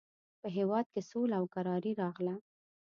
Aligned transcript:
په 0.41 0.47
هېواد 0.57 0.85
کې 0.93 1.01
سوله 1.09 1.35
او 1.39 1.45
کراري 1.55 1.91
راغله. 2.01 2.35